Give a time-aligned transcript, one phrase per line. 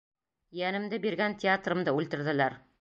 [0.61, 2.61] Йәнемде биргән театрымды үлтерҙеләр!